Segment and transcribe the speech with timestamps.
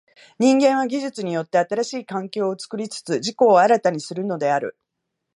[0.39, 4.75] 人間は技術によって新しい環境を作りつつ自己を新たにするのである。